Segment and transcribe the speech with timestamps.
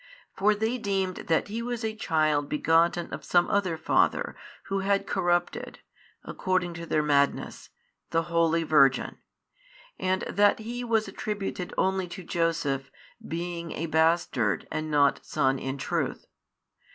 [0.35, 5.05] For they deemed that He was a child begotten of some other father who had
[5.05, 5.77] corrupted
[6.23, 7.69] (according to their |638 madness)
[8.09, 9.19] the holy Virgin,
[9.99, 12.89] and that He was attributed only to Joseph,
[13.27, 16.25] being a bastard and not son in truth.